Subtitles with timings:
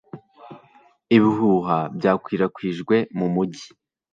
[1.15, 3.67] Ibihuha byakwirakwijwe mu mujyi.